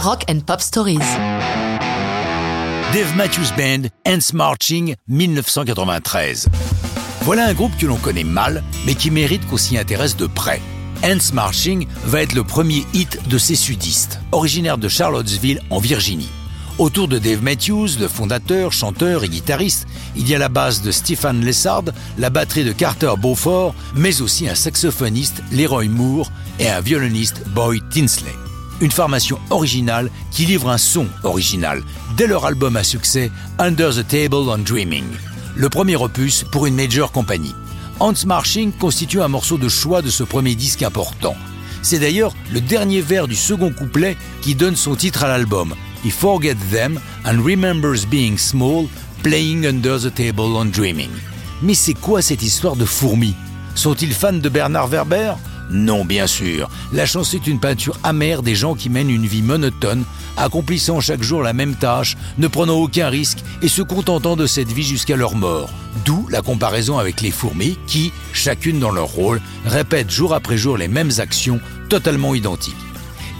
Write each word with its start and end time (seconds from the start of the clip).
Rock 0.00 0.24
and 0.30 0.40
Pop 0.46 0.60
Stories. 0.60 0.98
Dave 2.92 3.16
Matthews 3.16 3.52
Band, 3.56 3.88
Ants 4.06 4.32
Marching, 4.32 4.94
1993. 5.08 6.48
Voilà 7.22 7.46
un 7.46 7.52
groupe 7.52 7.76
que 7.76 7.86
l'on 7.86 7.96
connaît 7.96 8.22
mal, 8.22 8.62
mais 8.86 8.94
qui 8.94 9.10
mérite 9.10 9.44
qu'on 9.48 9.56
s'y 9.56 9.76
intéresse 9.76 10.16
de 10.16 10.26
près. 10.26 10.62
Ants 11.02 11.34
Marching 11.34 11.88
va 12.04 12.22
être 12.22 12.34
le 12.34 12.44
premier 12.44 12.86
hit 12.94 13.28
de 13.28 13.38
ces 13.38 13.56
sudistes, 13.56 14.20
originaires 14.30 14.78
de 14.78 14.88
Charlottesville, 14.88 15.60
en 15.70 15.80
Virginie. 15.80 16.30
Autour 16.78 17.08
de 17.08 17.18
Dave 17.18 17.42
Matthews, 17.42 17.98
le 17.98 18.06
fondateur, 18.06 18.72
chanteur 18.72 19.24
et 19.24 19.28
guitariste, 19.28 19.88
il 20.14 20.28
y 20.28 20.34
a 20.34 20.38
la 20.38 20.48
basse 20.48 20.80
de 20.80 20.92
Stephen 20.92 21.44
Lessard, 21.44 21.84
la 22.18 22.30
batterie 22.30 22.64
de 22.64 22.72
Carter 22.72 23.14
Beaufort, 23.18 23.74
mais 23.96 24.22
aussi 24.22 24.48
un 24.48 24.54
saxophoniste, 24.54 25.42
Leroy 25.50 25.88
Moore, 25.88 26.30
et 26.60 26.68
un 26.68 26.80
violoniste, 26.80 27.42
Boyd 27.48 27.82
Tinsley. 27.90 28.47
Une 28.80 28.90
formation 28.92 29.40
originale 29.50 30.08
qui 30.30 30.46
livre 30.46 30.70
un 30.70 30.78
son 30.78 31.06
original 31.24 31.82
dès 32.16 32.28
leur 32.28 32.46
album 32.46 32.76
à 32.76 32.84
succès 32.84 33.30
Under 33.58 33.92
the 33.92 34.06
Table 34.06 34.48
on 34.48 34.58
Dreaming, 34.58 35.04
le 35.56 35.68
premier 35.68 35.96
opus 35.96 36.44
pour 36.52 36.66
une 36.66 36.76
major 36.76 37.10
compagnie. 37.10 37.54
Hans 37.98 38.24
Marching 38.24 38.70
constitue 38.70 39.20
un 39.20 39.26
morceau 39.26 39.58
de 39.58 39.68
choix 39.68 40.00
de 40.00 40.10
ce 40.10 40.22
premier 40.22 40.54
disque 40.54 40.82
important. 40.82 41.34
C'est 41.82 41.98
d'ailleurs 41.98 42.34
le 42.52 42.60
dernier 42.60 43.00
vers 43.00 43.26
du 43.26 43.34
second 43.34 43.72
couplet 43.72 44.16
qui 44.42 44.54
donne 44.54 44.76
son 44.76 44.94
titre 44.94 45.24
à 45.24 45.28
l'album, 45.28 45.74
He 46.04 46.10
forgets 46.10 46.54
them 46.70 47.00
and 47.24 47.42
remembers 47.44 48.06
being 48.08 48.38
small, 48.38 48.86
playing 49.24 49.66
under 49.66 49.98
the 49.98 50.14
table 50.14 50.54
on 50.56 50.66
dreaming. 50.66 51.10
Mais 51.62 51.74
c'est 51.74 51.94
quoi 51.94 52.22
cette 52.22 52.42
histoire 52.42 52.76
de 52.76 52.84
fourmis 52.84 53.34
Sont-ils 53.74 54.12
fans 54.12 54.32
de 54.32 54.48
Bernard 54.48 54.86
Werber? 54.86 55.34
Non, 55.70 56.04
bien 56.04 56.26
sûr. 56.26 56.68
La 56.92 57.06
chanson 57.06 57.36
est 57.36 57.46
une 57.46 57.60
peinture 57.60 57.98
amère 58.02 58.42
des 58.42 58.54
gens 58.54 58.74
qui 58.74 58.88
mènent 58.88 59.10
une 59.10 59.26
vie 59.26 59.42
monotone, 59.42 60.04
accomplissant 60.36 61.00
chaque 61.00 61.22
jour 61.22 61.42
la 61.42 61.52
même 61.52 61.74
tâche, 61.74 62.16
ne 62.38 62.46
prenant 62.46 62.76
aucun 62.76 63.08
risque 63.08 63.38
et 63.62 63.68
se 63.68 63.82
contentant 63.82 64.36
de 64.36 64.46
cette 64.46 64.72
vie 64.72 64.82
jusqu'à 64.82 65.16
leur 65.16 65.34
mort. 65.34 65.70
D'où 66.04 66.26
la 66.30 66.42
comparaison 66.42 66.98
avec 66.98 67.20
les 67.20 67.30
fourmis 67.30 67.78
qui, 67.86 68.12
chacune 68.32 68.78
dans 68.78 68.92
leur 68.92 69.08
rôle, 69.08 69.40
répètent 69.64 70.10
jour 70.10 70.34
après 70.34 70.56
jour 70.56 70.76
les 70.76 70.88
mêmes 70.88 71.12
actions 71.18 71.60
totalement 71.88 72.34
identiques. 72.34 72.76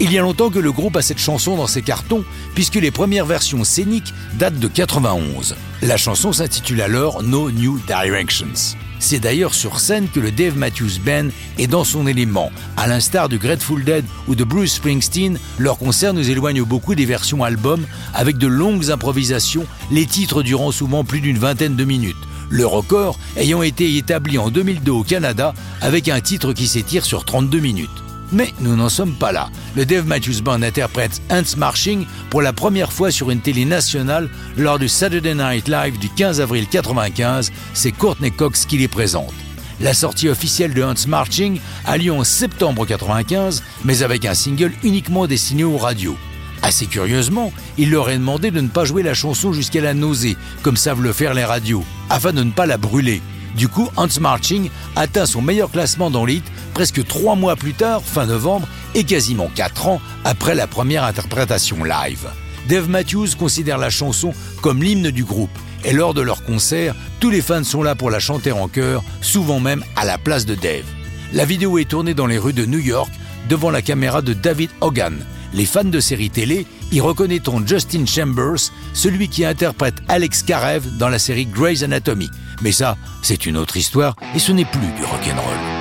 Il 0.01 0.13
y 0.13 0.17
a 0.17 0.21
longtemps 0.21 0.49
que 0.49 0.59
le 0.59 0.71
groupe 0.71 0.95
a 0.95 1.01
cette 1.01 1.19
chanson 1.19 1.57
dans 1.57 1.67
ses 1.67 1.81
cartons, 1.81 2.23
puisque 2.55 2.75
les 2.75 2.91
premières 2.91 3.25
versions 3.25 3.65
scéniques 3.65 4.13
datent 4.35 4.59
de 4.59 4.67
91. 4.67 5.55
La 5.81 5.97
chanson 5.97 6.31
s'intitule 6.31 6.81
alors 6.81 7.21
No 7.21 7.51
New 7.51 7.79
Directions. 7.85 8.77
C'est 8.99 9.19
d'ailleurs 9.19 9.53
sur 9.53 9.79
scène 9.79 10.09
que 10.09 10.19
le 10.19 10.31
Dave 10.31 10.57
Matthews 10.57 10.99
Band 11.05 11.29
est 11.57 11.67
dans 11.67 11.83
son 11.83 12.05
élément. 12.05 12.51
À 12.77 12.87
l'instar 12.87 13.29
du 13.29 13.37
Grateful 13.37 13.83
Dead 13.83 14.05
ou 14.27 14.35
de 14.35 14.43
Bruce 14.43 14.73
Springsteen, 14.73 15.39
leur 15.57 15.77
concert 15.77 16.13
nous 16.13 16.29
éloigne 16.29 16.63
beaucoup 16.63 16.95
des 16.95 17.05
versions 17.05 17.43
albums 17.43 17.85
avec 18.13 18.37
de 18.37 18.47
longues 18.47 18.91
improvisations, 18.91 19.65
les 19.89 20.05
titres 20.05 20.43
durant 20.43 20.71
souvent 20.71 21.03
plus 21.03 21.21
d'une 21.21 21.37
vingtaine 21.37 21.75
de 21.75 21.85
minutes. 21.85 22.17
Le 22.49 22.65
record 22.65 23.17
ayant 23.37 23.61
été 23.61 23.95
établi 23.95 24.37
en 24.37 24.49
2002 24.49 24.91
au 24.91 25.03
Canada 25.03 25.53
avec 25.81 26.09
un 26.09 26.19
titre 26.19 26.53
qui 26.53 26.67
s'étire 26.67 27.05
sur 27.05 27.23
32 27.23 27.59
minutes. 27.59 28.08
Mais 28.31 28.53
nous 28.59 28.75
n'en 28.75 28.89
sommes 28.89 29.13
pas 29.13 29.31
là. 29.31 29.49
Le 29.75 29.85
Dave 29.85 30.05
Matthews 30.05 30.41
Band 30.43 30.61
interprète 30.61 31.21
Ants 31.31 31.57
Marching 31.57 32.05
pour 32.29 32.41
la 32.41 32.53
première 32.53 32.93
fois 32.93 33.11
sur 33.11 33.31
une 33.31 33.41
télé 33.41 33.65
nationale 33.65 34.29
lors 34.57 34.77
du 34.77 34.87
Saturday 34.87 35.33
Night 35.33 35.67
Live 35.67 35.97
du 35.97 36.09
15 36.09 36.39
avril 36.41 36.63
1995. 36.63 37.51
C'est 37.73 37.91
Courtney 37.91 38.31
Cox 38.31 38.65
qui 38.65 38.77
les 38.77 38.87
présente. 38.87 39.33
La 39.81 39.93
sortie 39.93 40.29
officielle 40.29 40.73
de 40.73 40.83
Ants 40.83 41.07
Marching 41.07 41.59
a 41.85 41.97
lieu 41.97 42.11
en 42.11 42.23
septembre 42.23 42.83
1995, 42.83 43.63
mais 43.85 44.03
avec 44.03 44.25
un 44.25 44.33
single 44.33 44.73
uniquement 44.83 45.25
destiné 45.25 45.63
aux 45.63 45.77
radios. 45.77 46.17
Assez 46.61 46.85
curieusement, 46.85 47.53
il 47.77 47.89
leur 47.89 48.09
est 48.09 48.17
demandé 48.17 48.51
de 48.51 48.59
ne 48.59 48.67
pas 48.67 48.83
jouer 48.83 49.01
la 49.01 49.13
chanson 49.13 49.53
jusqu'à 49.53 49.79
la 49.79 49.93
nausée, 49.93 50.35
comme 50.61 50.75
savent 50.75 51.01
le 51.01 51.13
faire 51.13 51.33
les 51.33 51.45
radios, 51.45 51.85
afin 52.09 52.33
de 52.33 52.43
ne 52.43 52.51
pas 52.51 52.65
la 52.65 52.77
brûler. 52.77 53.21
Du 53.55 53.67
coup, 53.67 53.89
Hans 53.95 54.07
Marching 54.19 54.69
atteint 54.95 55.25
son 55.25 55.41
meilleur 55.41 55.71
classement 55.71 56.11
dans 56.11 56.25
l'hit 56.25 56.43
presque 56.79 57.05
trois 57.05 57.35
mois 57.35 57.57
plus 57.57 57.73
tard, 57.73 58.01
fin 58.01 58.25
novembre, 58.25 58.65
et 58.95 59.03
quasiment 59.03 59.51
quatre 59.53 59.87
ans 59.87 59.99
après 60.23 60.55
la 60.55 60.65
première 60.65 61.03
interprétation 61.03 61.83
live. 61.83 62.29
Dave 62.69 62.87
Matthews 62.87 63.35
considère 63.37 63.77
la 63.77 63.89
chanson 63.89 64.31
comme 64.61 64.81
l'hymne 64.81 65.11
du 65.11 65.25
groupe, 65.25 65.49
et 65.83 65.91
lors 65.91 66.13
de 66.13 66.21
leur 66.21 66.41
concert, 66.45 66.95
tous 67.19 67.31
les 67.31 67.41
fans 67.41 67.65
sont 67.65 67.83
là 67.83 67.95
pour 67.95 68.09
la 68.09 68.19
chanter 68.19 68.53
en 68.53 68.69
chœur, 68.69 69.03
souvent 69.19 69.59
même 69.59 69.83
à 69.97 70.05
la 70.05 70.17
place 70.17 70.45
de 70.45 70.55
Dave. 70.55 70.85
La 71.33 71.43
vidéo 71.43 71.79
est 71.79 71.89
tournée 71.89 72.13
dans 72.13 72.27
les 72.27 72.37
rues 72.37 72.53
de 72.53 72.65
New 72.65 72.79
York, 72.79 73.11
devant 73.49 73.71
la 73.71 73.81
caméra 73.81 74.21
de 74.21 74.31
David 74.31 74.69
Hogan. 74.79 75.17
Les 75.53 75.65
fans 75.65 75.83
de 75.83 75.99
séries 75.99 76.29
télé 76.29 76.65
y 76.93 77.01
reconnaîtront 77.01 77.61
Justin 77.67 78.05
Chambers, 78.05 78.71
celui 78.93 79.27
qui 79.27 79.43
interprète 79.43 79.95
Alex 80.07 80.43
Karev 80.43 80.87
dans 80.97 81.09
la 81.09 81.19
série 81.19 81.45
Grey's 81.45 81.83
Anatomy. 81.83 82.29
Mais 82.61 82.71
ça, 82.71 82.95
c'est 83.21 83.45
une 83.45 83.57
autre 83.57 83.75
histoire 83.75 84.15
et 84.33 84.39
ce 84.39 84.53
n'est 84.53 84.63
plus 84.63 84.79
du 84.79 85.03
rock'n'roll. 85.03 85.78